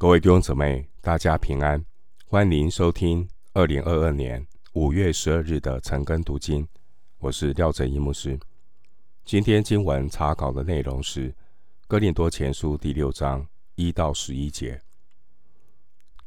[0.00, 1.84] 各位弟兄姊妹，大家平安，
[2.26, 6.64] 欢迎收听二零二二年五月十二日的晨更读经。
[7.18, 8.38] 我是廖正一牧师。
[9.24, 11.32] 今天经文查考的内容是
[11.88, 14.76] 《哥林多前书》第六章一到十一节。《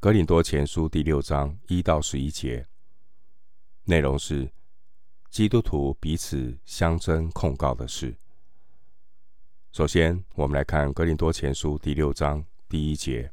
[0.02, 2.68] 哥林多前书》第六章一到十一节
[3.86, 4.52] 内容是
[5.30, 8.14] 基督徒彼此相争控告的事。
[9.72, 13.32] 首先，我们来看《哥林多前书》第六章第一节。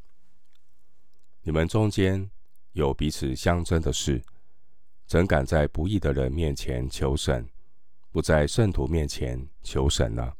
[1.49, 2.31] 你们中间
[2.73, 4.23] 有彼此相争的事，
[5.07, 7.49] 怎敢在不义的人面前求神，
[8.11, 10.35] 不在圣徒面前求神呢？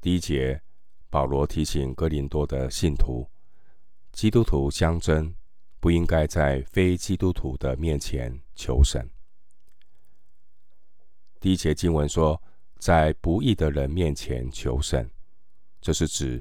[0.00, 0.62] 第一节，
[1.08, 3.28] 保罗提醒哥林多的信徒，
[4.12, 5.34] 基督徒相争，
[5.80, 9.10] 不应该在非基督徒的面前求神。
[11.40, 12.40] 第一节经文说，
[12.78, 15.10] 在不义的人面前求神，
[15.80, 16.40] 这是指。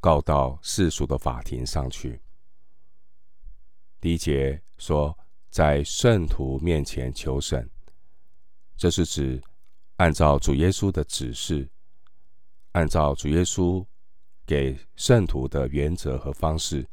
[0.00, 2.20] 告到世俗的法庭上去。
[4.00, 5.16] 第一节说，
[5.50, 7.68] 在圣徒面前求审，
[8.76, 9.42] 这是指
[9.96, 11.68] 按照主耶稣的指示，
[12.72, 13.84] 按照主耶稣
[14.46, 16.88] 给圣徒的原则和方式，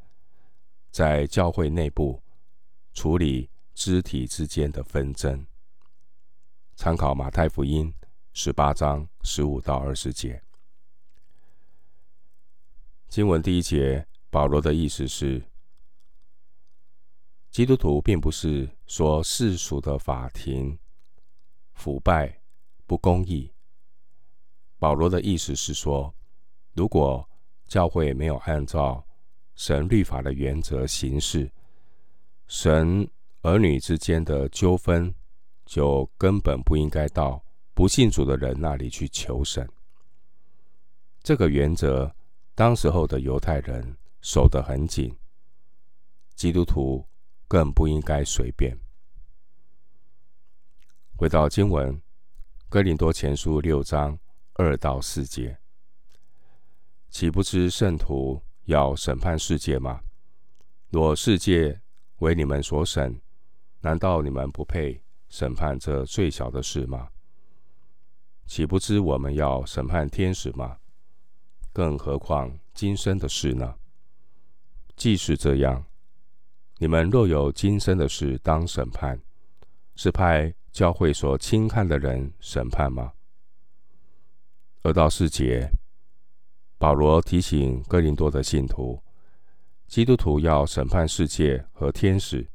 [0.91, 2.21] 在教会内部
[2.93, 5.45] 处理肢体之间的纷争。
[6.75, 7.93] 参考马太福音
[8.33, 10.43] 十八章十五到二十节。
[13.09, 15.41] 经文第一节，保罗的意思是，
[17.49, 20.77] 基督徒并不是说世俗的法庭
[21.73, 22.41] 腐败
[22.85, 23.51] 不公义。
[24.77, 26.13] 保罗的意思是说，
[26.73, 27.27] 如果
[27.65, 29.07] 教会没有按照
[29.55, 31.49] 神律法的原则行事，
[32.45, 33.09] 神
[33.41, 35.15] 儿女之间的纠纷
[35.65, 37.41] 就根本不应该到
[37.73, 39.67] 不信主的人那里去求神。
[41.23, 42.13] 这个原则。
[42.57, 45.15] 当时候的犹太人守得很紧，
[46.33, 47.07] 基督徒
[47.47, 48.75] 更不应该随便。
[51.15, 51.93] 回到经文，
[52.67, 54.17] 《哥林多前书》六章
[54.53, 55.59] 二到四节，
[57.11, 60.01] 岂不知圣徒要审判世界吗？
[60.89, 61.79] 若世界
[62.17, 63.21] 为你们所审，
[63.81, 67.09] 难道你们不配审判这最小的事吗？
[68.47, 70.79] 岂不知我们要审判天使吗？
[71.77, 73.75] 更何况今生的事呢？
[74.95, 75.85] 既是这样，
[76.79, 79.21] 你们若有今生的事当审判，
[79.95, 83.13] 是派教会所轻看的人审判吗？
[84.81, 85.69] 二到四节，
[86.79, 88.99] 保罗提醒哥林多的信徒，
[89.85, 92.49] 基督徒要审判世界和天使，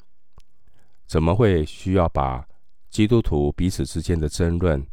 [1.07, 2.45] 怎么会需要把
[2.91, 4.85] 基督徒彼此之间的争论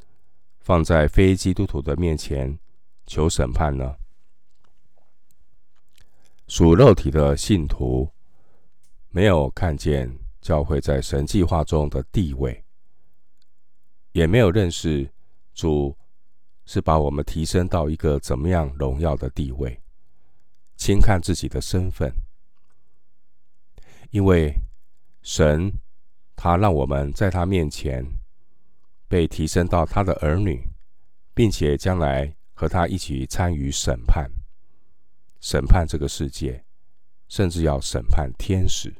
[0.60, 2.60] 放在非基督徒的面前
[3.08, 3.96] 求审判呢？
[6.50, 8.12] 属肉体的信徒
[9.10, 10.12] 没有看见
[10.42, 12.66] 教会在神计划中的地位，
[14.14, 15.08] 也没有认识
[15.54, 15.96] 主
[16.66, 19.80] 是把我们提升到一个怎么样荣耀的地位，
[20.76, 22.12] 轻看自己的身份，
[24.10, 24.52] 因为
[25.22, 25.72] 神
[26.36, 28.04] 他让我们在他面前
[29.08, 30.68] 被提升到他的儿女，
[31.36, 34.28] 并且将来和他一起参与审判。
[35.42, 36.64] 审判这个世界，
[37.28, 38.94] 甚至要审判天使。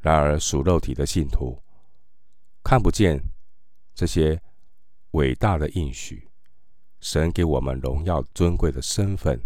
[0.00, 1.62] 然而，属肉体的信徒
[2.64, 3.22] 看不见
[3.94, 4.40] 这些
[5.10, 6.30] 伟大的应许，
[7.00, 9.38] 神给我们荣耀尊贵的身份，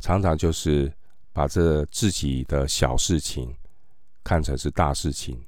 [0.00, 0.90] 常常就是
[1.32, 3.54] 把这自己的小事情
[4.22, 5.44] 看成是大事情，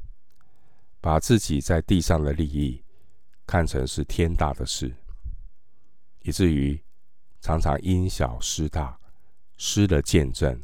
[1.00, 2.84] 把自己在地上的利益
[3.46, 4.94] 看成是天大的事，
[6.20, 6.78] 以至于。
[7.46, 8.98] 常常因小失大，
[9.56, 10.60] 失了见证，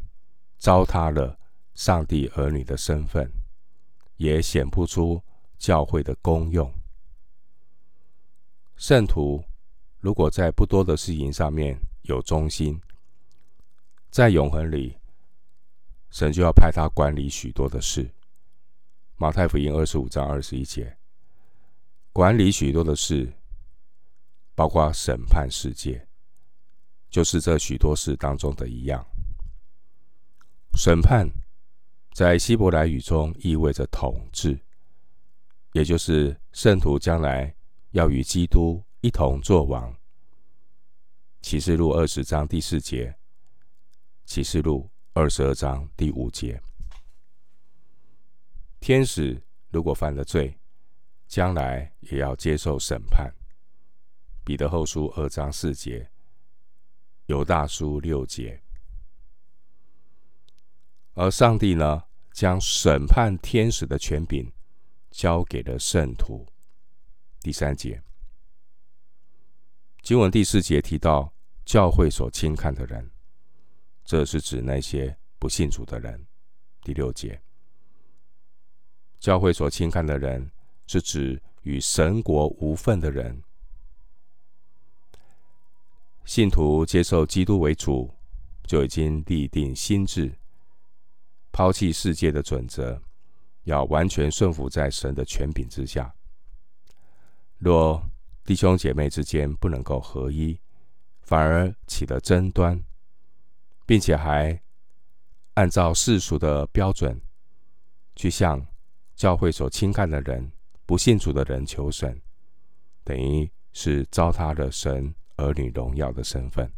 [0.58, 1.38] 糟蹋了
[1.74, 3.32] 上帝儿女的身份，
[4.16, 5.22] 也显不出
[5.56, 6.74] 教会的功用。
[8.74, 9.44] 圣徒
[10.00, 12.80] 如果在不多的事情上面有忠心，
[14.10, 14.98] 在永恒里，
[16.10, 18.10] 神就要派他管理许多的事。
[19.14, 20.98] 马太福音二十五章二十一节，
[22.12, 23.32] 管理许多的事，
[24.56, 26.08] 包括审判世界。
[27.12, 29.06] 就是这许多事当中的一样，
[30.78, 31.28] 审判
[32.14, 34.58] 在希伯来语中意味着统治，
[35.74, 37.54] 也就是圣徒将来
[37.90, 39.94] 要与基督一同作王。
[41.42, 43.14] 启示录二十章第四节，
[44.24, 46.62] 启示录二十二章第五节，
[48.80, 49.38] 天使
[49.68, 50.58] 如果犯了罪，
[51.28, 53.30] 将来也要接受审判。
[54.44, 56.11] 彼得后书二章四节。
[57.26, 58.62] 犹大书六节。
[61.14, 64.50] 而上帝呢，将审判天使的权柄
[65.10, 66.46] 交给了圣徒。
[67.40, 68.02] 第三节，
[70.02, 71.32] 经文第四节提到
[71.64, 73.10] 教会所轻看的人，
[74.04, 76.26] 这是指那些不信主的人。
[76.82, 77.42] 第六节，
[79.20, 80.50] 教会所轻看的人，
[80.86, 83.42] 是指与神国无份的人。
[86.24, 88.14] 信徒接受基督为主，
[88.64, 90.32] 就已经立定心志。
[91.50, 93.00] 抛弃世界的准则，
[93.64, 96.14] 要完全顺服在神的权柄之下。
[97.58, 98.02] 若
[98.44, 100.58] 弟兄姐妹之间不能够合一，
[101.20, 102.82] 反而起了争端，
[103.84, 104.62] 并且还
[105.54, 107.20] 按照世俗的标准
[108.16, 108.66] 去向
[109.14, 110.50] 教会所轻看的人、
[110.86, 112.20] 不信主的人求审，
[113.04, 116.72] 等于是糟蹋了神儿女荣耀的身份。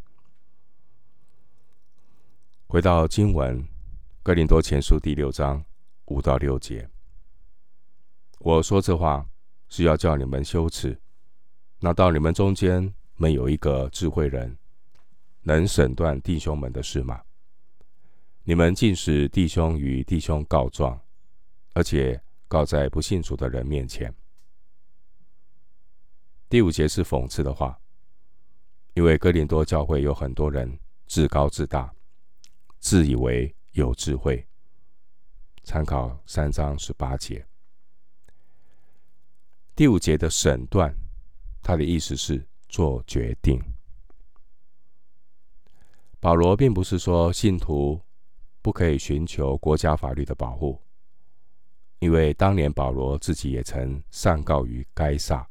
[2.67, 3.65] 回到经文。
[4.23, 5.63] 哥林多前书第六章
[6.05, 6.89] 五到六节，
[8.39, 9.23] 我说这话
[9.69, 10.99] 是要叫你们羞耻。
[11.79, 14.57] 那到你们中间没有一个智慧人，
[15.43, 17.21] 能审断弟兄们的事吗？
[18.45, 20.99] 你们竟使弟兄与弟兄告状，
[21.73, 24.11] 而且告在不信主的人面前。
[26.49, 27.79] 第五节是讽刺的话，
[28.95, 31.93] 因为哥林多教会有很多人自高自大，
[32.79, 33.55] 自以为。
[33.75, 34.47] 有智慧，
[35.65, 37.45] 参考三章十八节。
[39.75, 40.95] 第五节的审断，
[41.61, 43.61] 它的意思是做决定。
[46.21, 48.01] 保罗并不是说信徒
[48.61, 50.81] 不可以寻求国家法律的保护，
[51.99, 55.45] 因为当年保罗自己也曾上告于该撒。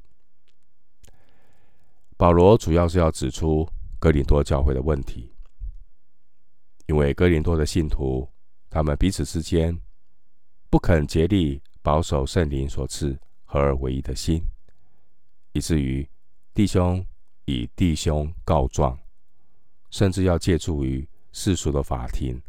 [2.17, 3.69] 保罗主要是要指出
[3.99, 5.33] 哥林多教会的问题。
[6.87, 8.29] 因为哥林多的信徒，
[8.69, 9.81] 他们彼此之间
[10.69, 14.43] 不肯竭力保守圣灵所赐合而为一的心，
[15.53, 16.09] 以至于
[16.53, 17.05] 弟兄
[17.47, 18.99] 以弟兄告状，
[19.91, 22.41] 甚至要借助于世俗的法庭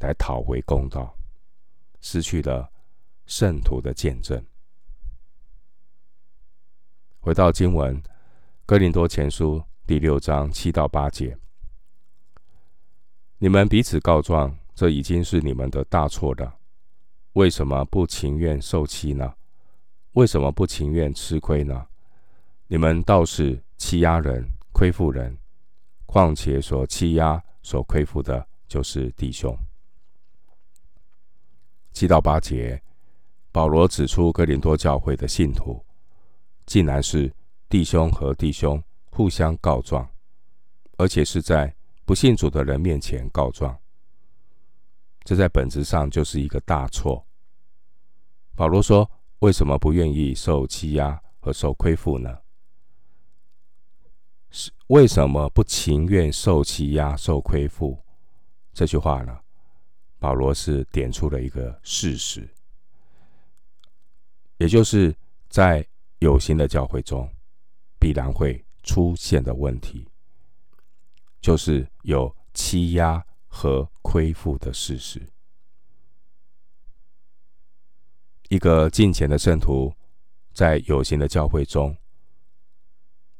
[0.00, 1.16] 来讨回公道，
[2.00, 2.70] 失去了
[3.26, 4.44] 圣徒的见证。
[7.20, 8.02] 回到经文，
[8.66, 11.36] 哥林多前书第六章七到八节。
[13.36, 16.56] 你们彼此告状，这已经是你们的大错了。
[17.34, 19.34] 为什么不情愿受欺呢？
[20.12, 21.86] 为什么不情愿吃亏呢？
[22.66, 25.36] 你们倒是欺压人、亏负人。
[26.06, 29.54] 况且所欺压、所亏负的，就是弟兄。
[31.92, 32.82] 七到八节，
[33.52, 35.84] 保罗指出哥林多教会的信徒，
[36.64, 37.30] 竟然是
[37.74, 38.80] 弟兄和弟兄
[39.10, 40.08] 互相告状，
[40.96, 41.74] 而且是在。
[42.04, 43.76] 不信主的人面前告状，
[45.24, 47.26] 这在本质上就是一个大错。
[48.54, 49.10] 保罗说
[49.40, 52.38] ：“为什么不愿意受欺压和受亏负呢？
[54.50, 57.98] 是为什么不情愿受欺压、受亏负？”
[58.72, 59.36] 这句话呢，
[60.20, 62.48] 保罗是点出了一个事实，
[64.58, 65.12] 也就是
[65.48, 65.84] 在
[66.20, 67.28] 有形的教会中
[68.04, 70.06] 必然会出现的问题。
[71.40, 75.26] 就是有欺压和亏负的事实。
[78.50, 79.90] 一个敬虔的圣徒，
[80.52, 81.96] 在有形的教会中，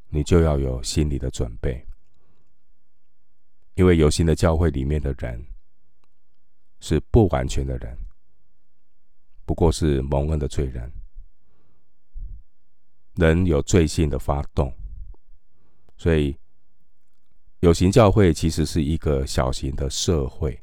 [0.09, 1.85] 你就要有心理的准备，
[3.75, 5.45] 因为有形的教会里面的人
[6.79, 7.95] 是不完全的人，
[9.45, 10.91] 不过是蒙恩的罪人，
[13.15, 14.73] 人有罪性的发动，
[15.97, 16.37] 所以。
[17.61, 20.61] 有形教会其实是一个小型的社会，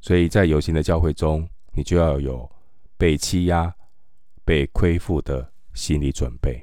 [0.00, 2.48] 所以在有形的教会中，你就要有
[2.96, 3.74] 被欺压、
[4.44, 6.62] 被亏负的心理准备。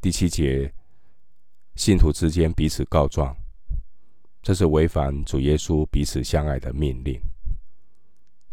[0.00, 0.72] 第七节，
[1.74, 3.36] 信徒之间彼此告状，
[4.40, 7.20] 这是违反主耶稣彼此相爱的命令。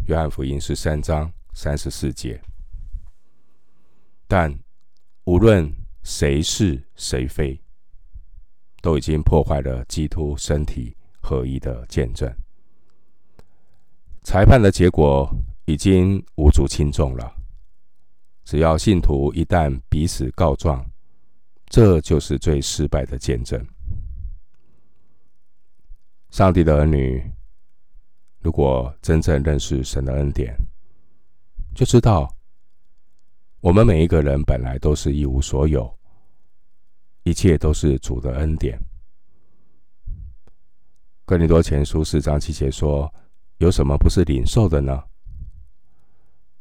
[0.08, 2.42] 约翰福音十三章三十四节，
[4.34, 4.52] 但
[5.26, 5.72] 无论。
[6.06, 7.58] 谁是谁非，
[8.82, 12.30] 都已经破坏了基督身体合一的见证。
[14.22, 17.34] 裁判的结果已经无足轻重了。
[18.44, 20.86] 只要信徒一旦彼此告状，
[21.68, 23.66] 这就是最失败的见证。
[26.32, 27.24] 上帝的儿女，
[28.42, 30.54] 如果真正认识神的恩典，
[31.74, 32.30] 就知道。
[33.64, 35.90] 我们每一个人本来都是一无所有，
[37.24, 38.78] 一切都是主的恩典。
[41.24, 43.10] 哥林多前书四章七节说
[43.60, 45.02] ：“有什么不是领受的呢？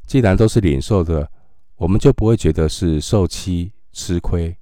[0.07, 1.29] 既然都是领受的，
[1.75, 4.55] 我们就不会觉得是受欺吃亏。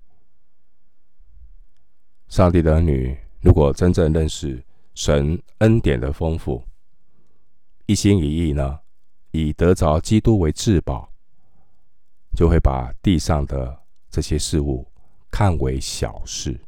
[2.27, 6.63] 上帝的儿女如果真正认识神恩典的丰富，
[7.85, 8.79] 一心一意呢，
[9.29, 11.10] 以得着基督为至宝，
[12.35, 14.85] 就会把地上的这些事物
[15.29, 16.59] 看为小事，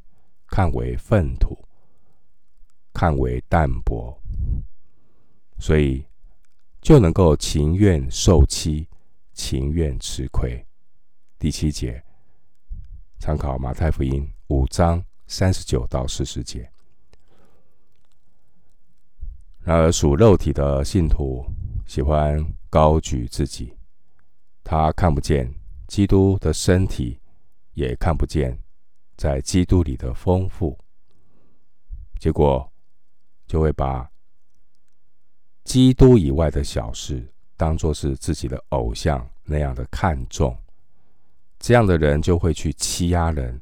[0.48, 1.58] 看为粪土，
[2.94, 4.18] 看为淡薄，
[5.60, 6.06] 所以
[6.82, 8.88] 就能够情愿受欺，
[9.34, 10.66] 情愿吃亏。
[11.40, 12.04] 第七节，
[13.20, 16.70] 参考马太福音五章三十九到四十节。
[19.62, 21.46] 然而属肉体的信徒
[21.88, 23.74] 喜欢高举自己，
[24.64, 25.54] 他看不见
[25.88, 27.20] 基督的身体，
[27.74, 28.58] 也看不见
[29.18, 30.78] 在基督里的丰富，
[32.18, 32.72] 结果
[33.46, 34.10] 就会把
[35.64, 40.58] 基督以外的小事当作是自己的偶像那样的看重，
[41.60, 43.62] 这样的人就会去欺压人，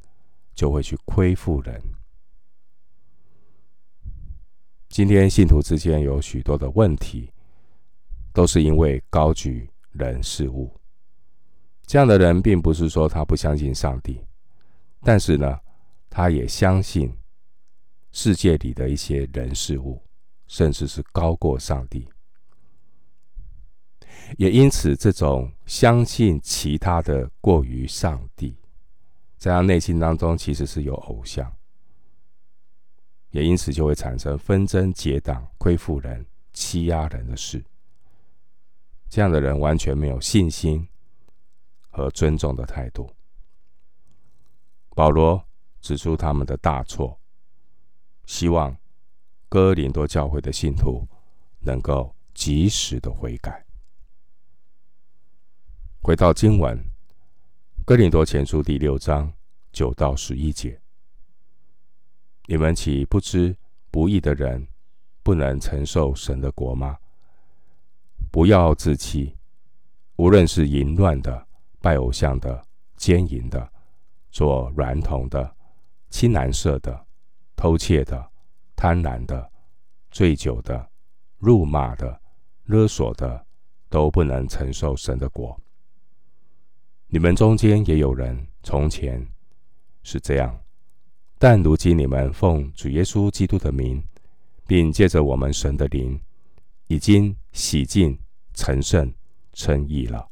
[0.53, 1.81] 就会去亏负人。
[4.89, 7.31] 今天信徒之间有许多的问题，
[8.33, 10.71] 都是因为高举人事物。
[11.91, 14.23] 这样的人并不是说他不相信上帝，
[15.01, 15.59] 但是呢，
[16.09, 17.13] 他也相信
[18.13, 20.01] 世界里的一些人事物，
[20.47, 22.07] 甚至是高过上帝。
[24.37, 28.55] 也因此，这种相信其他的过于上帝，
[29.37, 31.53] 在他内心当中其实是有偶像。
[33.31, 37.61] 也因此就会产生纷争、结党、亏负人、欺压人的事。
[39.09, 40.87] 这样的人完全没有信心
[41.91, 43.07] 和尊重的态度。
[44.95, 45.45] 保罗
[45.79, 47.19] 指出他们的大错，
[48.25, 48.75] 希望
[49.47, 51.07] 哥林多教会的信徒
[51.59, 53.65] 能够及时的悔改。
[56.01, 56.77] 回到经文，
[57.85, 59.31] 《哥林多前书》第六章
[59.71, 60.81] 九到十一节。
[62.47, 63.55] 你们岂不知
[63.91, 64.67] 不义的人
[65.23, 66.97] 不能承受神的国吗？
[68.31, 69.37] 不要自欺，
[70.15, 71.47] 无论是淫乱的、
[71.81, 72.63] 拜偶像的、
[72.95, 73.69] 奸淫的、
[74.29, 75.55] 做软童的、
[76.09, 77.05] 青蓝色的、
[77.55, 78.31] 偷窃的、
[78.75, 79.51] 贪婪的、
[80.11, 80.89] 醉酒的、
[81.37, 82.21] 辱骂的、
[82.65, 83.45] 勒索的，
[83.89, 85.59] 都不能承受神的国。
[87.07, 89.27] 你们中间也有人从前
[90.03, 90.57] 是这样。
[91.37, 94.01] 但如今你们奉主耶稣基督的名，
[94.67, 96.21] 并借着我们神的灵，
[96.87, 98.17] 已经洗净、
[98.53, 99.11] 成圣、
[99.53, 100.30] 称义了。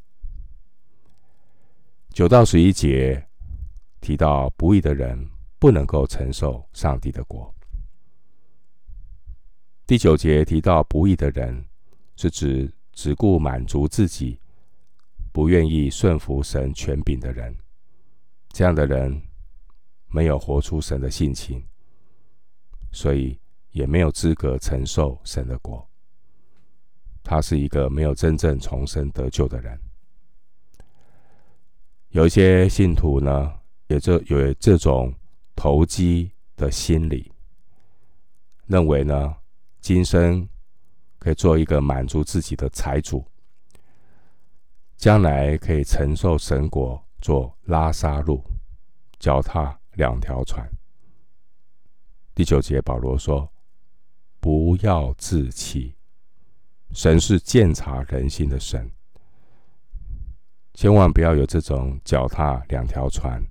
[2.19, 3.25] 九到十一节
[4.01, 5.17] 提到不义的人
[5.57, 7.55] 不能够承受上帝的国。
[9.87, 11.63] 第九节提到不义的人，
[12.17, 14.37] 是指只顾满足自己，
[15.31, 17.55] 不愿意顺服神权柄的人。
[18.49, 19.21] 这样的人。
[20.09, 21.65] 没有活出神的性情，
[22.91, 23.39] 所以
[23.71, 25.89] 也没有资格承受神的国。
[27.23, 29.79] 他是一个没有真正重生得救的人。
[32.11, 33.53] 有一些信徒呢，
[33.87, 35.13] 也就有这种
[35.55, 37.31] 投机的心理，
[38.65, 39.35] 认为呢，
[39.79, 40.47] 今生
[41.19, 43.23] 可以做一个满足自己的财主，
[44.97, 48.43] 将来可以承受神国，做拉萨路，
[49.19, 50.67] 脚踏两条船。
[52.33, 53.47] 第九节，保罗说
[54.39, 55.93] ：“不要自欺，
[56.91, 58.89] 神是鉴察人心的神，
[60.79, 63.45] 千万不要有这种脚踏两条船，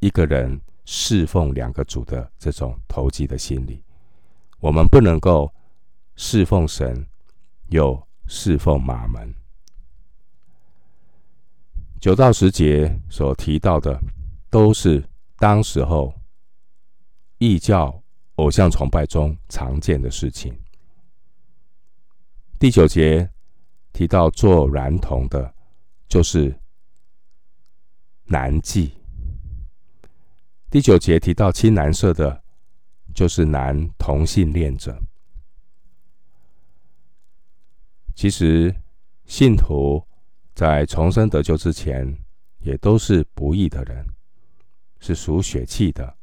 [0.00, 3.80] 一个人侍奉两个主的这种投机的心理。
[4.58, 5.48] 我们不能够
[6.16, 7.06] 侍奉神，
[7.68, 9.32] 又侍奉马门。”
[12.02, 13.96] 九到十节所提到的，
[14.50, 15.08] 都是。
[15.38, 16.12] 当时候，
[17.38, 18.02] 异教
[18.34, 20.52] 偶像崇拜中常见的事情。
[22.58, 23.30] 第九节
[23.92, 25.54] 提到做孌童的，
[26.08, 26.52] 就是
[28.24, 28.92] 男妓；
[30.70, 32.42] 第九节提到青蓝色的，
[33.14, 34.98] 就是男同性恋者。
[38.14, 38.74] 其实，
[39.24, 40.06] 信徒
[40.54, 42.16] 在重生得救之前，
[42.60, 44.06] 也都是不义的人。
[45.04, 46.16] 是属血气的，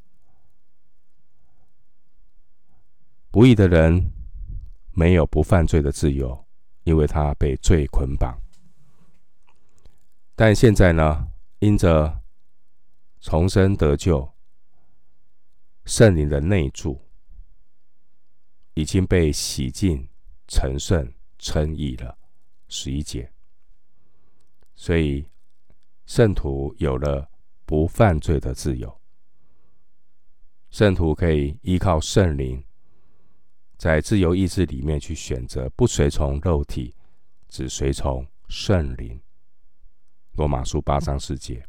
[3.29, 4.09] 不义的人
[4.93, 6.45] 没有不犯罪的自由，
[6.83, 8.41] 因为他被罪捆绑。
[10.33, 11.27] 但现在呢，
[11.59, 12.21] 因着
[13.19, 14.33] 重生得救，
[15.83, 17.01] 圣灵的内住，
[18.75, 20.07] 已经被洗净、
[20.47, 22.17] 成圣、称义了。
[22.69, 23.33] 十一节，
[24.75, 25.27] 所以
[26.05, 27.29] 圣徒有了
[27.65, 29.01] 不犯罪的自由。
[30.69, 32.63] 圣徒可以依靠圣灵，
[33.75, 36.95] 在自由意志里面去选择，不随从肉体，
[37.49, 39.19] 只随从圣灵。
[40.33, 41.65] 罗马书八章四节，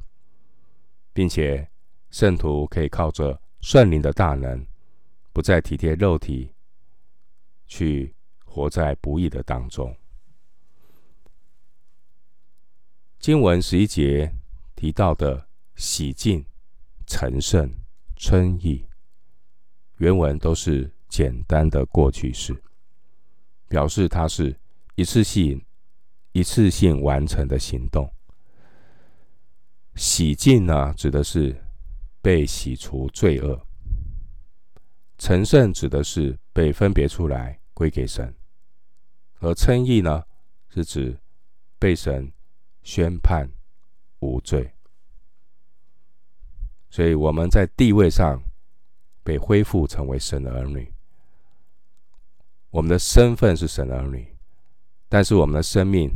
[1.12, 1.68] 并且
[2.10, 4.66] 圣徒可以靠着圣灵的大能，
[5.32, 6.54] 不再体贴肉体，
[7.66, 8.14] 去
[8.44, 9.96] 活在不义的当中。
[13.18, 14.34] 经文十一节
[14.74, 16.44] 提到的洗净、
[17.06, 17.70] 成圣、
[18.16, 18.86] 称义。
[19.98, 22.62] 原文都是简单的过去式，
[23.68, 24.58] 表示它是
[24.94, 25.62] 一次性、
[26.32, 28.10] 一次性完成的行动。
[29.94, 31.54] 洗净呢，指的是
[32.20, 33.58] 被洗除罪恶；
[35.18, 38.32] 成圣指的是被分别出来归给神；
[39.40, 40.24] 而称义呢，
[40.68, 41.18] 是指
[41.78, 42.32] 被神
[42.82, 43.50] 宣判
[44.20, 44.72] 无罪。
[46.88, 48.42] 所以我们在地位上。
[49.22, 50.92] 被恢复成为神的儿女，
[52.70, 54.26] 我们的身份是神的儿女，
[55.10, 56.10] 但是我们的生命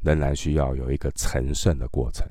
[0.00, 2.26] 仍然需要有一个成圣的过程。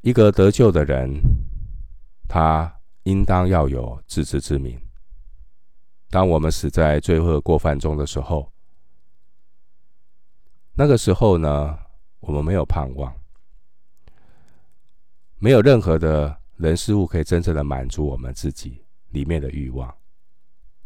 [0.00, 1.20] 一个得救的人，
[2.28, 4.80] 他应当要有自知之明。
[6.10, 8.52] 当我们死在罪恶过犯中的时候，
[10.74, 11.78] 那个时候呢，
[12.20, 13.14] 我们没有盼望，
[15.38, 16.38] 没有任何的。
[16.58, 19.96] 人事物可以真正的满足我们自己里面的欲望，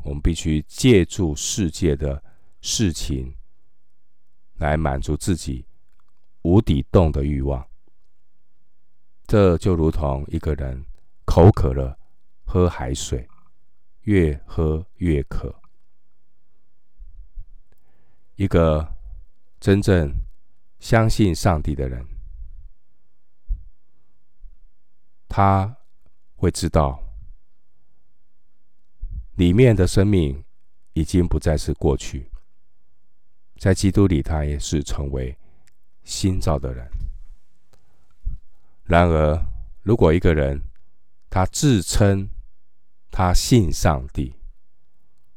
[0.05, 2.23] 我们必须借助世界的
[2.61, 3.35] 事情
[4.57, 5.65] 来满足自己
[6.43, 7.67] 无底洞的欲望。
[9.27, 10.85] 这就如同一个人
[11.25, 11.99] 口渴了，
[12.45, 13.29] 喝海水，
[14.03, 15.55] 越喝越渴。
[18.37, 18.97] 一个
[19.61, 20.13] 真正
[20.81, 22.07] 相信上帝的人。
[25.29, 25.77] 他
[26.35, 27.03] 会知道，
[29.37, 30.45] 里面的生命
[30.93, 32.31] 已经不再是过去，
[33.59, 35.39] 在基督里，他也是成为
[36.05, 36.87] 新造的人。
[38.85, 39.47] 然而，
[39.83, 40.63] 如果一个人
[41.31, 42.29] 他自称
[43.11, 44.35] 他信上帝，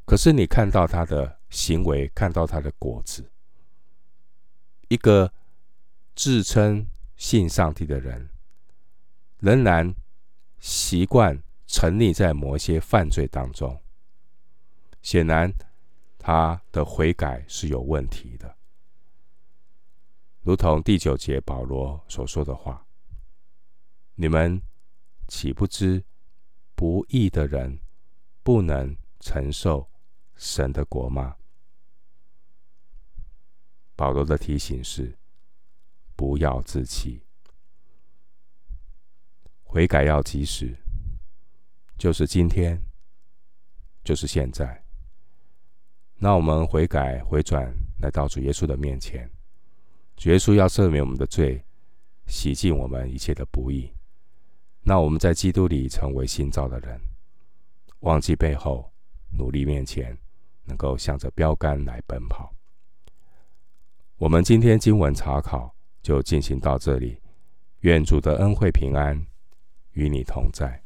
[0.06, 3.32] 可是你看到他的行为，看到他的果子，
[4.88, 5.32] 一个
[6.16, 8.30] 自称信上帝的人。
[9.40, 9.94] 仍然
[10.60, 13.80] 习惯沉溺在某些犯罪当中，
[15.02, 15.54] 显然
[16.18, 18.56] 他的悔改是有问题的。
[20.42, 22.85] 如同第九节保罗所说的话
[24.16, 24.62] ：“你们
[25.28, 26.04] 岂不知
[26.76, 27.80] 不义的人
[28.44, 29.90] 不能承受
[30.36, 31.38] 神的国吗？”
[33.96, 35.18] 保罗的提醒是：
[36.18, 37.22] 不要自欺。
[39.64, 40.76] 悔改要及时，
[41.98, 42.82] 就是今天，
[44.04, 44.84] 就是现在。
[46.18, 49.30] 那我们悔改回转，来到主耶稣的面前，
[50.18, 51.64] 主耶稣要赦免我们的罪，
[52.28, 53.94] 洗净我们一切的不义。
[54.88, 57.02] 那我们在基督里成为新造的人，
[58.02, 58.92] 忘记背后，
[59.36, 60.16] 努力面前，
[60.64, 62.54] 能够向着标杆来奔跑。
[64.18, 67.20] 我们今天经文查考就进行到这里，
[67.80, 69.26] 愿主的恩惠平安
[69.94, 70.85] 与你同在。